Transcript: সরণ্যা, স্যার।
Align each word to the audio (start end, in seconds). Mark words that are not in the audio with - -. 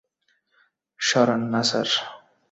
সরণ্যা, 0.99 1.61
স্যার। 1.69 1.89